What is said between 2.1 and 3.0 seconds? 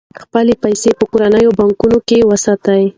وساتئ.